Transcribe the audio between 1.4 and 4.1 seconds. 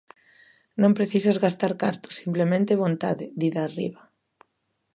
gastar cartos, simplemente vontade", di Darriba.